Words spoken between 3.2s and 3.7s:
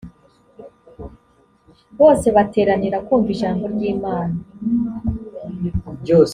ijambo